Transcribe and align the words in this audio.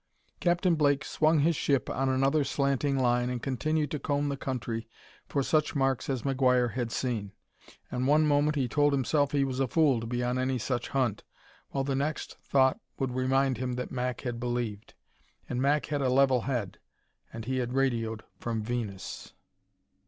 Captain 0.39 0.73
Blake 0.73 1.05
swung 1.05 1.41
his 1.41 1.55
ship 1.55 1.87
on 1.87 2.09
another 2.09 2.43
slanting 2.43 2.97
line 2.97 3.29
and 3.29 3.43
continued 3.43 3.91
to 3.91 3.99
comb 3.99 4.29
the 4.29 4.35
country 4.35 4.87
for 5.29 5.43
such 5.43 5.75
marks 5.75 6.09
as 6.09 6.23
McGuire 6.23 6.71
had 6.73 6.91
seen. 6.91 7.33
And 7.91 8.07
one 8.07 8.25
moment 8.25 8.55
he 8.55 8.67
told 8.67 8.93
himself 8.93 9.31
he 9.31 9.43
was 9.43 9.59
a 9.59 9.67
fool 9.67 9.99
to 9.99 10.07
be 10.07 10.23
on 10.23 10.39
any 10.39 10.57
such 10.57 10.87
hunt, 10.87 11.23
while 11.69 11.83
the 11.83 11.93
next 11.95 12.39
thought 12.41 12.79
would 12.97 13.11
remind 13.13 13.57
him 13.59 13.73
that 13.73 13.91
Mac 13.91 14.21
had 14.21 14.39
believed. 14.39 14.95
And 15.47 15.61
Mac 15.61 15.85
had 15.85 16.01
a 16.01 16.09
level 16.09 16.41
head, 16.41 16.79
and 17.31 17.45
he 17.45 17.57
had 17.57 17.73
radioed 17.75 18.23
from 18.39 18.63
Venus! 18.63 19.33